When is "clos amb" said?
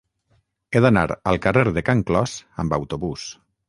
2.11-2.79